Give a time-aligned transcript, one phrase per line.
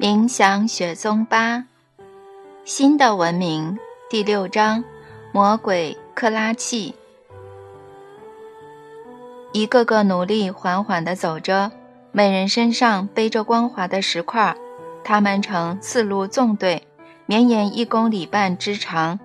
[0.00, 1.66] 冥想雪松八，
[2.64, 4.82] 新的文明第六章：
[5.30, 6.94] 魔鬼克拉契。
[9.52, 11.70] 一个个奴隶缓缓地走着，
[12.12, 14.56] 每人身上背着光滑的石块，
[15.04, 16.82] 他们呈四路纵队，
[17.26, 19.20] 绵延一公里半之长。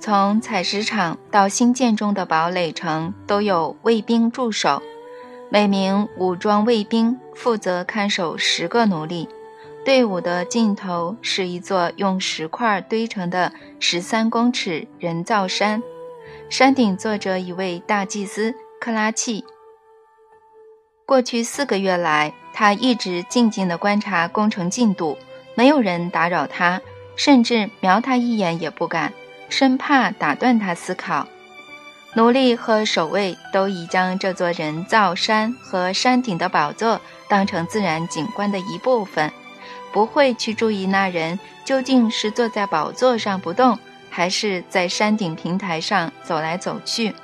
[0.00, 4.82] 从采石场到新建中的堡垒城，都有卫兵驻守，
[5.48, 9.28] 每名武装卫兵负责看守十个奴隶。
[9.86, 15.80] 队伍的尽头是一座用石块堆成的十三公尺人造山，
[16.50, 19.44] 山顶坐着一位大祭司克拉契。
[21.06, 25.16] 过去四个月来，他一直静静地观察工程进度，
[25.54, 26.82] 没有人打扰他，
[27.14, 29.12] 甚至瞄他一眼也不敢，
[29.48, 31.28] 生怕打断他思考。
[32.14, 39.30] 奴隶和守卫都已将这座人造山和山顶的宝座当成自然景观的一部分。
[39.92, 43.78] 不会去注意那人究竟是坐在宝座上不动，
[44.10, 47.14] 还是在山顶平台上走来走去。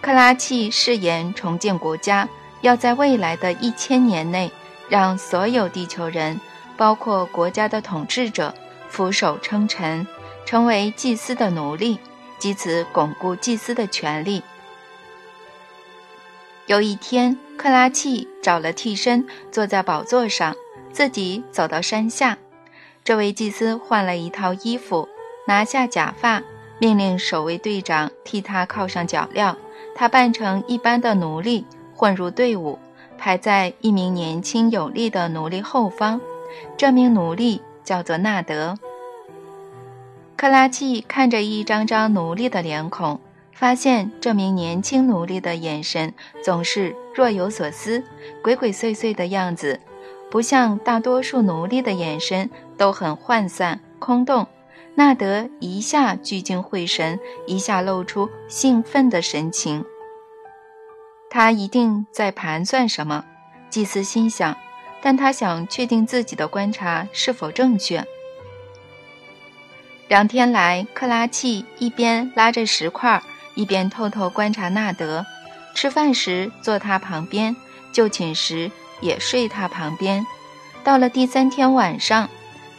[0.00, 2.28] 克拉契誓言重建国家，
[2.60, 4.50] 要在未来的一千年内，
[4.88, 6.40] 让所有地球人，
[6.76, 8.54] 包括国家的统治者，
[8.88, 10.06] 俯首称臣，
[10.44, 11.98] 成为祭司的奴隶，
[12.42, 14.42] 以此巩固祭司的权利。
[16.66, 20.54] 有一天，克拉契找了替身，坐在宝座上。
[20.94, 22.38] 自己走到山下，
[23.02, 25.08] 这位祭司换了一套衣服，
[25.48, 26.40] 拿下假发，
[26.78, 29.56] 命令守卫队长替他铐上脚镣。
[29.96, 32.78] 他扮成一般的奴隶，混入队伍，
[33.18, 36.20] 排在一名年轻有力的奴隶后方。
[36.76, 38.78] 这名奴隶叫做纳德。
[40.36, 43.18] 克拉契看着一张张奴隶的脸孔，
[43.52, 48.04] 发现这名年轻奴隶的眼神总是若有所思、
[48.44, 49.80] 鬼鬼祟祟的样子。
[50.34, 54.48] 不像大多数奴隶的眼神都很涣散空洞，
[54.96, 59.84] 纳德一下聚精会神，一下露出兴奋的神情。
[61.30, 63.24] 他一定在盘算什么，
[63.70, 64.56] 祭司心想，
[65.00, 68.04] 但他想确定自己的观察是否正确。
[70.08, 73.22] 两天来，克拉契一边拉着石块，
[73.54, 75.24] 一边偷偷观察纳德。
[75.76, 77.54] 吃饭时坐他旁边，
[77.92, 78.68] 就寝时。
[79.04, 80.26] 也睡他旁边。
[80.82, 82.28] 到了第三天晚上，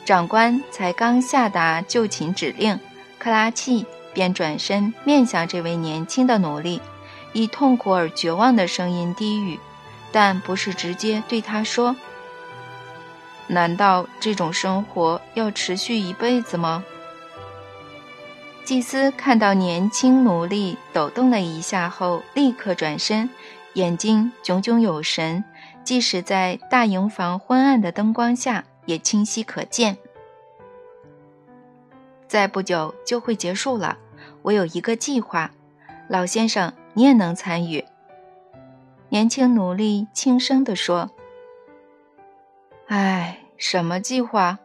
[0.04, 2.80] 长官才刚下达就寝指令，
[3.20, 6.82] 克拉契便转身面向这位年轻的奴隶，
[7.32, 9.60] 以痛苦而绝望的声音低语，
[10.12, 11.96] 但不是直接对他说
[13.46, 16.84] ：“难道这种生活要持续一辈子吗？”
[18.66, 23.30] 祭司看到年轻奴隶抖动了一下后，立刻转身，
[23.74, 25.44] 眼睛炯炯有神。
[25.86, 29.98] 即使在大营房昏暗的灯光下，也清晰可见。
[32.28, 34.00] 再不久就会结束了。
[34.42, 35.52] 我有一个计划，
[36.10, 37.86] 老先生，你也能参与。”
[39.10, 41.12] 年轻奴隶轻声地说。
[42.90, 44.58] “唉，什么计划？”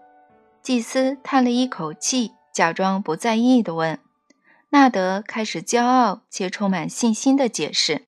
[0.63, 3.99] 祭司叹了一口气，假装不在意地问。
[4.71, 8.05] 纳德开始骄傲且充满信心地解释：“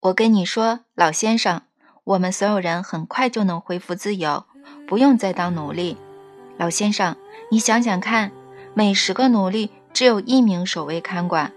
[0.00, 1.62] 我跟你说，老先生。”
[2.06, 4.44] 我们所有人很快就能恢复自由，
[4.86, 5.96] 不用再当奴隶。
[6.56, 7.16] 老先生，
[7.50, 8.30] 你想想看，
[8.74, 11.52] 每十个奴隶只有一名守卫看管，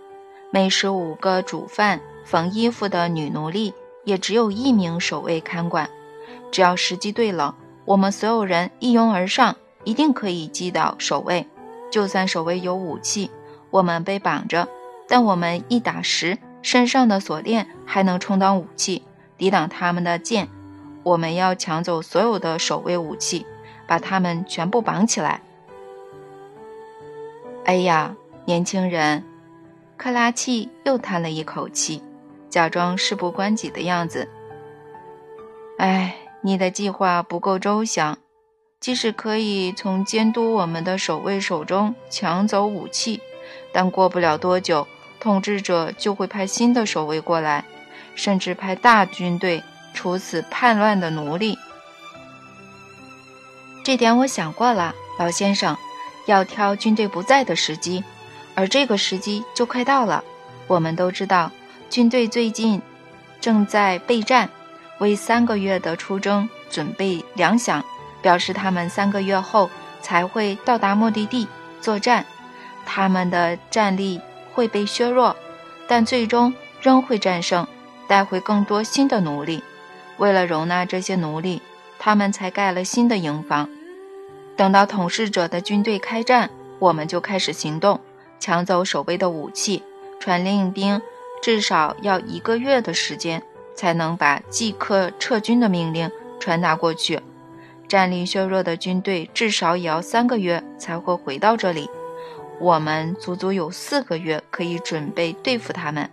[0.52, 5.88] 每十五个煮饭、缝衣服的女奴隶也只有一名守卫看管。
[6.52, 7.54] 只要时机对了，
[7.86, 11.46] 我们所有人一拥而上，一定可以击倒守卫。
[11.92, 13.30] 就算守卫有武器，
[13.70, 14.68] 我们被绑着，
[15.08, 19.04] 但我们一打十，身上的锁链还能充当武器。
[19.40, 20.48] 抵挡他们的剑，
[21.02, 23.48] 我们要抢走所有的守卫武器，
[23.88, 25.42] 把他们全部绑起来。
[27.66, 29.24] 哎呀，年轻人，
[29.98, 32.04] 克拉契又叹了一口气，
[32.50, 34.28] 假装事不关己的样子。
[35.78, 38.18] 哎，你的计划不够周详。
[38.80, 43.20] 即使可以从监督我们的守卫手中抢走武器，
[43.74, 44.88] 但过不了多久，
[45.20, 47.66] 统治者就会派新的守卫过来。
[48.20, 49.64] 甚至派大军队
[49.94, 51.58] 处死叛乱的奴隶。
[53.82, 55.78] 这点我想过了，老先生，
[56.26, 58.04] 要挑军队不在的时机，
[58.56, 60.22] 而这个时机就快到了。
[60.68, 61.50] 我们都知道，
[61.90, 62.82] 军队最近
[63.40, 64.50] 正在备战，
[64.98, 67.82] 为三个月的出征准备粮饷，
[68.22, 69.70] 表示他们三个月后
[70.02, 71.48] 才会到达目的地
[71.80, 72.26] 作战。
[72.86, 74.20] 他们的战力
[74.54, 75.38] 会被削弱，
[75.88, 77.66] 但最终仍会战胜。
[78.10, 79.64] 带回更多新的奴隶，
[80.18, 81.62] 为了容纳这些奴隶，
[82.00, 83.70] 他们才盖了新的营房。
[84.58, 88.00] 等到统治者的军队开战，我们就开始行动，
[88.40, 89.84] 抢走守卫的武器，
[90.20, 91.00] 传令兵，
[91.40, 93.44] 至少要一个月的时间
[93.76, 96.10] 才能把即刻撤军的命令
[96.40, 97.22] 传达过去。
[97.88, 101.88] 战力削弱的军队至少也要三个月才会回到这里。
[102.60, 106.10] 我们足足有四个月可以准备对付他们。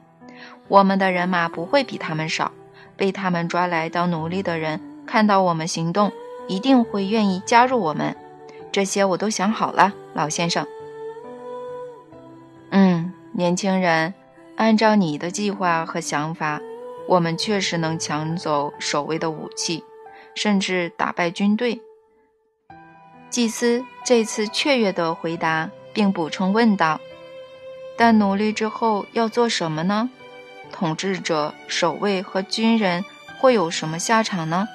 [0.69, 2.53] 我们的人马不会比他们少。
[2.97, 6.11] 被他们抓来当奴隶的人看到我们行动，
[6.49, 8.17] 一定会愿意加入我们。
[8.73, 10.67] 这些我都想好了，老先生。
[12.71, 14.15] 嗯，年轻人，
[14.57, 16.61] 按照你的计划和想法，
[17.07, 19.85] 我们确实能抢走守卫的武器，
[20.35, 21.81] 甚至打败军队。
[23.29, 25.71] 祭司这次雀跃地回答。
[25.97, 27.01] 并补充问道
[27.97, 30.11] ：“但奴隶之后要做什么呢？
[30.76, 33.02] 统治者、守卫和军人
[33.38, 34.69] 会有什么下场呢？”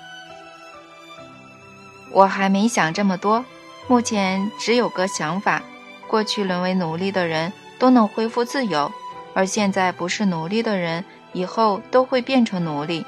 [2.12, 3.46] 我还没想这么多，
[3.88, 5.62] 目前只有个想法：
[6.08, 8.92] 过去沦为奴隶的人都能恢复自由，
[9.36, 13.06] 而现在不是奴隶的人以后都会变成奴隶。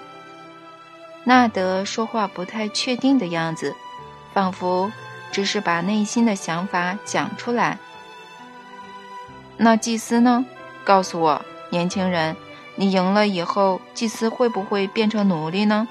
[1.25, 3.75] 纳德说话不太确定的样子，
[4.33, 4.91] 仿佛
[5.31, 7.79] 只是把内心的想法讲出来。
[9.57, 10.45] 那祭司呢？
[10.85, 12.35] 告诉我，年轻人，
[12.75, 15.87] 你赢了以后，祭司会不会变成奴隶呢？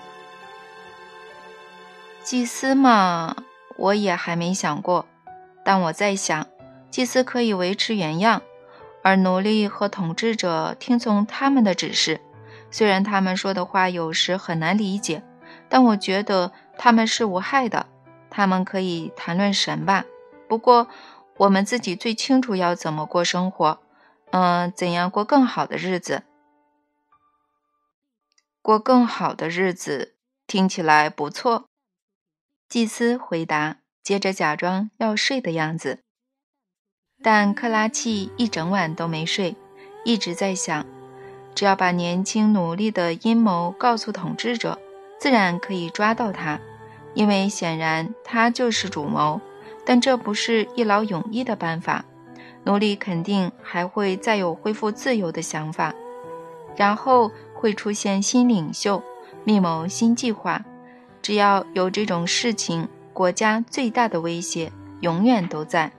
[2.22, 3.36] 祭司嘛，
[3.76, 5.06] 我也还没想过。
[5.64, 6.46] 但我在想，
[6.90, 8.42] 祭司可以维持原样，
[9.02, 12.20] 而奴隶和统治者听从他们的指示。
[12.70, 15.22] 虽然他们说的话有时很难理解，
[15.68, 17.86] 但我觉得他们是无害的。
[18.30, 20.04] 他们可以谈论神吧。
[20.48, 20.88] 不过。
[21.38, 23.80] 我们自己最清楚要怎么过生活，
[24.30, 26.22] 嗯，怎样过更好的日子？
[28.62, 30.14] 过更好的日子
[30.46, 31.66] 听起来不错。
[32.68, 35.98] 祭司回答，接着假装要睡的样子。
[37.20, 39.56] 但克拉契一整晚都没睡，
[40.04, 40.86] 一直在想：
[41.56, 44.78] 只要把年轻奴隶的阴谋告诉统治者，
[45.18, 46.60] 自然可以抓到他，
[47.14, 49.40] 因为显然他就是主谋。
[49.84, 52.04] 但这不是一劳永逸的办法，
[52.64, 55.92] 奴隶肯定还会再有恢复自由的想法，
[56.76, 57.32] 然后
[57.62, 59.00] 会出现新领袖，
[59.44, 60.64] 密谋新计划。
[61.22, 65.92] 只要有这种事情，国家最大的威胁永远都在。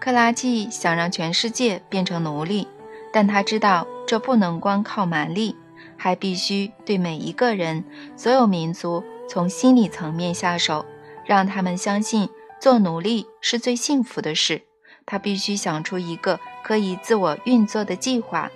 [0.00, 2.66] 克拉契想让全世界变成奴隶，
[3.12, 5.54] 但他知道这不能光靠蛮力，
[5.96, 7.84] 还必须对每一个人、
[8.16, 10.84] 所有民族从心理层面下手。
[11.24, 12.28] 让他们相信
[12.60, 14.62] 做奴隶是最幸福的事。
[15.06, 18.50] 他必须想出一个可以自我运作的计划，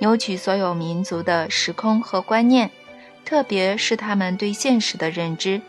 [0.00, 2.70] 扭曲所有民族的时空和观念，
[3.24, 5.60] 特别是他们对现实的认知。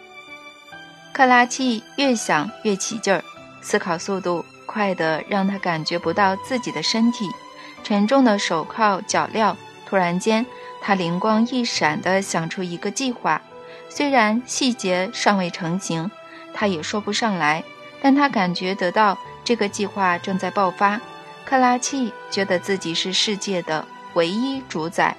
[1.14, 3.22] 克拉契越想越起劲儿，
[3.62, 7.30] 思考速度快得让他感觉不到自己的身体。
[7.84, 9.56] 沉重的手铐脚镣，
[9.86, 10.46] 突然间，
[10.82, 13.42] 他灵光一闪地想出一个计划。
[13.90, 16.10] 虽然细节尚未成型，
[16.54, 17.62] 他也说不上来，
[18.02, 21.02] 但他感觉得到这个计划正在爆发。
[21.44, 25.16] 克拉契觉得自己是世界的唯一主宰。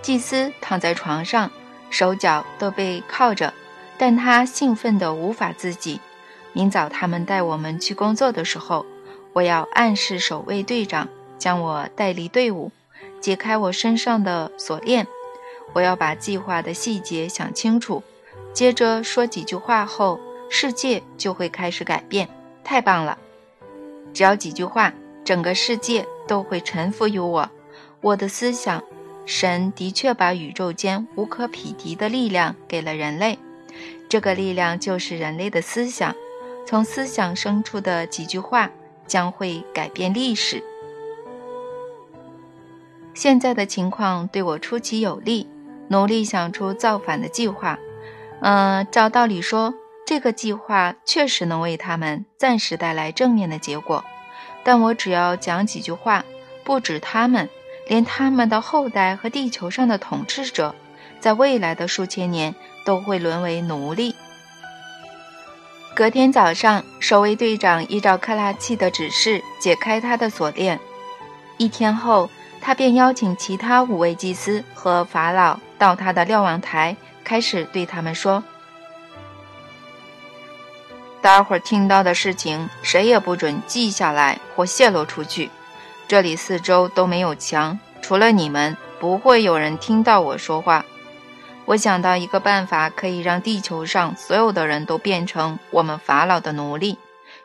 [0.00, 1.50] 祭司躺在床上，
[1.90, 3.54] 手脚都被铐着，
[3.96, 6.00] 但他兴奋得无法自己。
[6.52, 8.84] 明早他们带我们去工作的时候，
[9.32, 12.70] 我要暗示守卫队长将我带离队伍，
[13.20, 15.06] 解开我身上的锁链。
[15.72, 18.02] 我要把计划的细节想清楚，
[18.52, 22.28] 接着说几句话后，世界就会开始改变。
[22.62, 23.16] 太棒了！
[24.12, 24.92] 只要几句话，
[25.24, 27.50] 整个世界都会臣服于我。
[28.00, 28.82] 我的思想，
[29.26, 33.38] 神的确把宇宙间无可匹敌的力量给了人类，
[34.08, 36.16] 这个力量就是人类的思想。
[36.66, 38.70] 从思想生出的几句话
[39.06, 40.64] 将会改变历史。
[43.12, 45.46] 现在的情况对我出奇有利。
[45.88, 47.78] 努力想出造反的计划，
[48.40, 49.74] 嗯，照道理说，
[50.06, 54.02] 这个计划确实能为他们暂时带来正面的结果。
[54.64, 56.24] 但我只要讲几句话，
[56.64, 57.48] 不止他们，
[57.88, 60.74] 连他们的后代和地球上的统治者，
[61.20, 62.54] 在未来的数千年
[62.84, 64.14] 都会沦为奴隶。
[65.94, 70.78] 隔天早上，守卫队长依照克拉契的指示解开他的锁链。
[71.56, 72.30] 一天后。
[72.64, 78.44] 他便邀请其他五位祭司和法老到他的瞭望台，开始对他们说
[81.22, 85.48] ：“待会儿听到的事情，谁也不准记下来或泄露出去。
[86.08, 90.84] 这里四周都没有墙，除了你们，不会有人听到我说话。
[91.64, 96.98] 我想到一个办法，可以让地球上所有的人都变成我们法老的奴隶。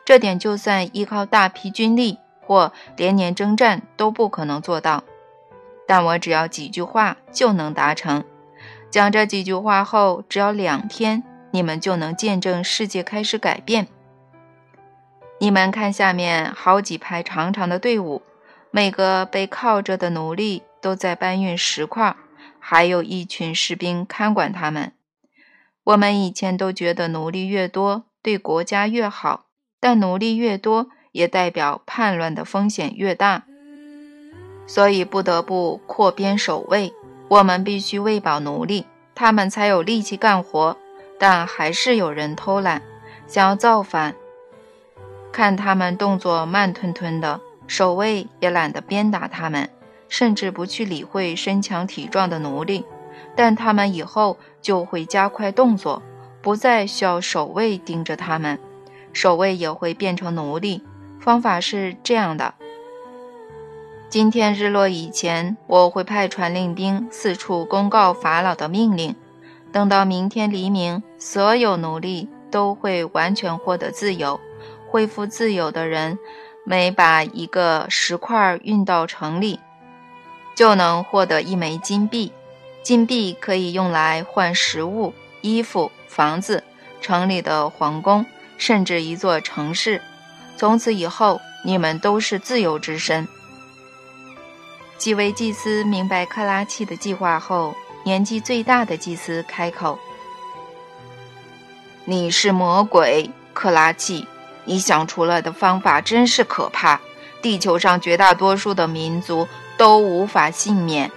[0.04, 5.04] 这点就算依靠大批军力或连年征战都不可能做到。
[5.86, 8.24] 但我只要几句话就能达成。
[8.90, 13.88] 讲这几句话后，只要两天，你们就能见证世界开始改变。
[15.40, 18.22] 你们看，下面好几排长长的队伍，
[18.70, 22.16] 每个被铐着的奴隶都在搬运石块。
[22.60, 24.92] 还有一群士兵看管他们。
[25.84, 29.46] 我们以前都觉得奴隶越多对国家越好，
[29.80, 33.44] 但奴隶越多也代表叛乱的风险越大，
[34.66, 36.92] 所以不得不扩编守卫。
[37.28, 40.76] 我们必须喂饱奴隶，他们才有力气干活。
[41.18, 42.82] 但还是有人偷懒，
[43.26, 44.14] 想要造反。
[45.32, 49.68] 看他们动作慢吞吞的，守卫也懒得鞭打他们。
[50.08, 52.86] 甚至不去理会身强体壮的奴隶，
[53.36, 56.02] 但他们以后就会加快动作，
[56.40, 58.58] 不再需要守卫盯着他们，
[59.12, 60.82] 守卫也会变成奴隶。
[61.20, 62.54] 方法是这样的：
[64.08, 69.14] 今天日落以前，我会派传令兵四处公告法老的命令。
[69.78, 74.40] 等到明天黎明，所有奴隶都会完全获得自由。
[74.88, 76.18] 恢复自由的人，
[76.64, 79.60] 每把一个石块运到城里。
[80.56, 82.32] 就能获得一枚金币，
[82.82, 86.64] 金币可以用来换食物、衣服、房子、
[87.00, 90.02] 城里的皇宫，甚至一座城市。
[90.56, 93.28] 从此以后，你们都是自由之身。
[94.96, 97.76] 几位祭司明白克拉契的计划后，
[98.08, 99.98] 年纪最大的祭司开口
[102.06, 104.26] ：“你是魔鬼，克拉契！
[104.64, 106.98] 你想出来的方法真是可怕。
[107.42, 109.46] 地球上绝大多数的民族。”
[109.76, 111.12] 都无法幸免。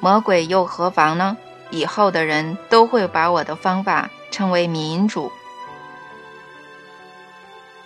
[0.00, 1.36] 魔鬼又何妨呢？
[1.70, 5.32] 以后的人都会把我的方法称为民主。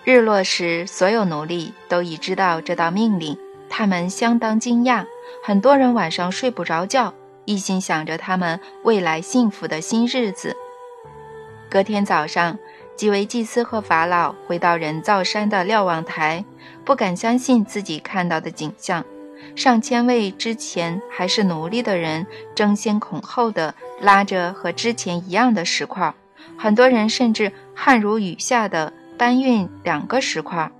[0.05, 3.39] 日落时，所有奴隶都已知道这道命令，
[3.75, 5.07] 他们相当惊讶。
[5.43, 7.15] 很多人晚上睡不着觉，
[7.47, 10.55] 一心想着他们未来幸福的新日子。
[11.71, 12.59] 隔天早上。
[12.95, 16.45] 几位祭司和法老回到人造山的瞭望台，
[16.85, 19.03] 不敢相信自己看到的景象：
[19.57, 26.15] 上千位之前还是奴隶的人争先恐后地拉着和之前一样的石块，
[26.59, 30.71] 很多人甚至汗如雨下地搬运两个石块，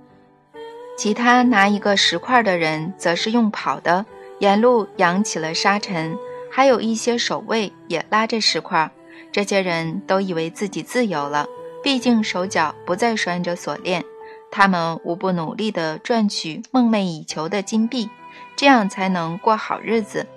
[0.95, 4.05] 其他拿一个石块的人则是用跑的，
[4.39, 6.17] 沿路扬起了沙尘。
[6.51, 8.91] 还有一些守卫也拉着石块，
[9.31, 11.47] 这些人都以为自己自由了。
[11.81, 14.05] 毕竟手脚不再拴着锁链，
[14.51, 18.07] 他们无不努力地赚取梦寐以求的金币，
[18.55, 20.27] 这样才能过好日子。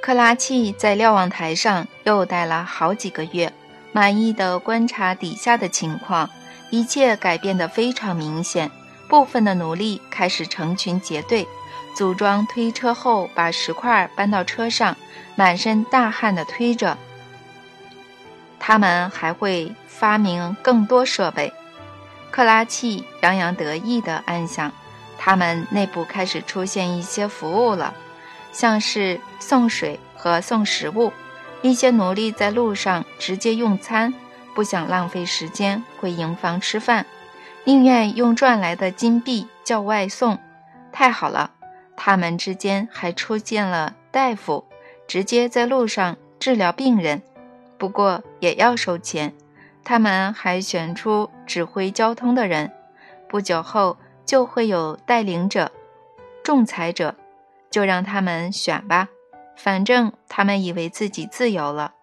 [0.00, 3.52] 克拉契在瞭望台上又待了好几个月，
[3.90, 6.30] 满意的观察底下的情况，
[6.70, 8.70] 一切改变得非常明显。
[9.14, 11.46] 部分的奴隶开始成群结队，
[11.94, 14.96] 组装推车后把石块搬到车上，
[15.36, 16.98] 满身大汗地推着。
[18.58, 21.52] 他们还会发明更多设备。
[22.32, 24.72] 克拉契洋洋得意地暗想：
[25.16, 27.94] 他们内部开始出现一些服务了，
[28.50, 31.12] 像是送水和送食物。
[31.62, 34.12] 一些奴隶在路上直接用餐，
[34.56, 37.06] 不想浪费时间回营房吃饭，
[37.64, 40.38] 宁愿用赚来的金币叫外送。
[40.92, 41.52] 太好了！
[41.96, 44.64] 他们之间还出现了大夫，
[45.08, 47.22] 直接在路上治疗病人。
[47.78, 49.34] 不过也要收钱，
[49.82, 52.70] 他们还选出指挥交通的人，
[53.28, 55.72] 不久后就会有带领者、
[56.42, 57.14] 仲裁者，
[57.70, 59.08] 就让他们选吧。
[59.56, 61.94] 反正他们以为自己自由了，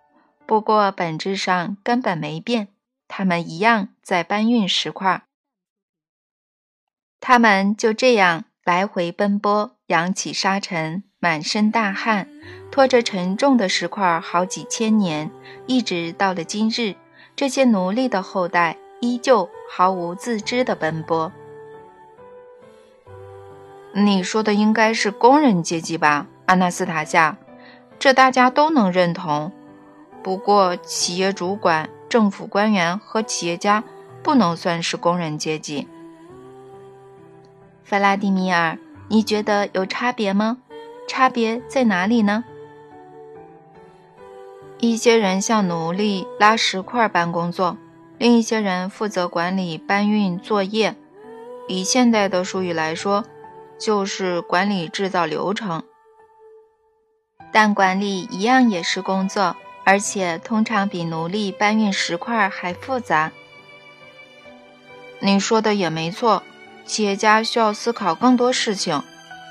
[0.45, 2.69] 不过本质上根本没变，
[3.07, 5.23] 他们一样在搬运石块。
[7.21, 12.27] 他们就这样来回奔波，扬起沙尘，满身大汗。
[12.71, 15.29] 拖着沉重的石块好几千年，
[15.67, 16.95] 一直到了今日，
[17.35, 21.31] 这些奴隶的后代依旧毫无自知的奔波。
[23.93, 27.37] 你说的应该是工人阶级吧，阿纳斯塔夏？
[27.99, 29.51] 这大家都能认同。
[30.23, 33.83] 不过，企业主管、政府官员和企业家
[34.23, 35.87] 不能算是工人阶级。
[37.83, 38.77] 弗拉迪米尔，
[39.09, 40.57] 你觉得有差别吗？
[41.07, 42.45] 差别在哪里呢？
[44.79, 47.77] 一些人像奴隶拉石块般工作，
[48.17, 50.95] 另一些人负责管理搬运作业。
[51.67, 53.25] 以现代的术语来说，
[53.77, 55.83] 就是管理制造流程。
[57.51, 63.31] 但管理一样也是工作，而且通常比奴隶搬运石块还复杂。
[65.19, 66.41] 你说的也没错，
[66.85, 69.01] 企业家需要思考更多事情，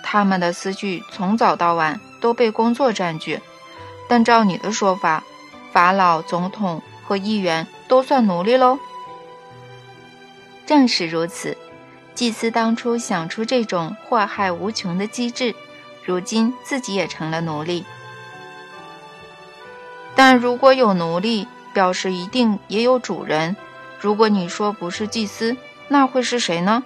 [0.03, 3.41] 他们的思绪从早到晚都被工作占据。
[4.09, 5.23] 但照你的说法，
[5.73, 8.79] 法老、总统和议员都算奴隶喽？
[10.67, 11.57] 正是如此，
[12.15, 15.55] 祭司当初想出这种祸害无穷的机制。
[16.05, 17.85] 如今自己也成了奴隶，
[20.17, 23.55] 但如果有奴隶，表示一定也有主人。
[24.01, 25.57] 如果你说不是祭司，
[25.89, 26.83] 那会是谁呢？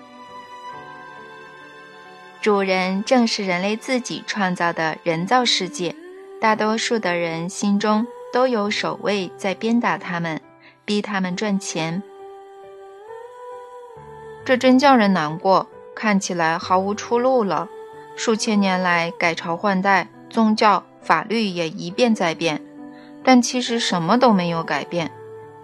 [2.45, 5.97] 主人正是人类自己创造的人造世界，
[6.39, 10.39] 大多数的人心中都有守卫在鞭打他们，
[10.85, 12.03] 逼他们赚钱。
[14.45, 17.67] 这真叫人难过，看起来毫无出路了。
[18.15, 22.61] 数千年来改朝换代，宗教、法律也一变再变，
[23.23, 25.11] 但其实什么都没有改变。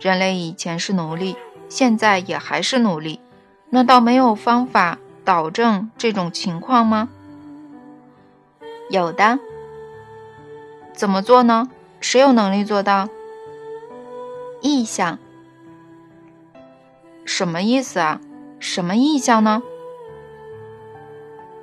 [0.01, 1.37] 人类以前是奴隶，
[1.69, 3.21] 现在也还是奴隶。
[3.69, 7.09] 难道没有方法导正这种情况吗？
[8.89, 9.39] 有的。
[10.93, 11.71] 怎么做呢？
[12.01, 13.09] 谁有能力做到？
[14.61, 15.19] 意象。
[17.25, 18.21] 什么意思啊？
[18.59, 19.63] 什么意象呢？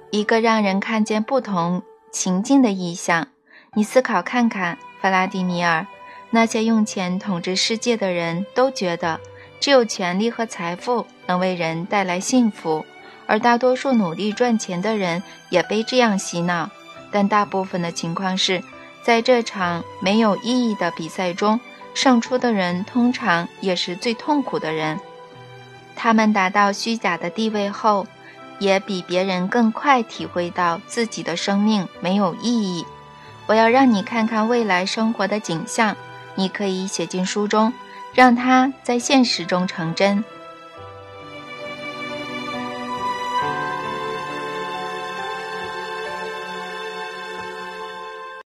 [0.10, 3.28] 一个让人看见不同情境的意象，
[3.74, 5.86] 你思考看看，弗拉迪米尔。
[6.30, 9.20] 那些用钱统治世界的人都觉得，
[9.60, 12.86] 只有权力和财富能为人带来幸福，
[13.28, 16.70] 而大多数努力赚钱的人也被这样洗脑。
[17.12, 18.64] 但大部分的情况是，
[19.04, 21.60] 在这场没有意义的比赛中，
[21.94, 25.00] 胜出的人通常也是最痛苦的人。
[25.96, 28.08] 他们达到虚假的地位后。
[28.60, 32.84] 也比别人更快体会到自己的生命没有意义。
[33.46, 35.96] 我要让你看看未来生活的景象，
[36.34, 37.72] 你可以写进书中，
[38.16, 40.24] 让它在现实中成真。